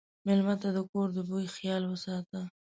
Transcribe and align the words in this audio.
مېلمه 0.25 0.55
ته 0.61 0.69
د 0.75 0.79
کور 0.91 1.07
د 1.13 1.17
بوي 1.29 1.47
خیال 1.55 1.83
وساته. 1.87 2.41